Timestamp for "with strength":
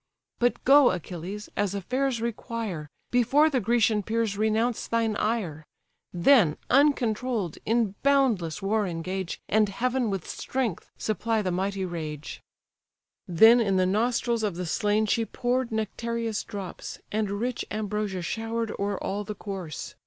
10.09-10.89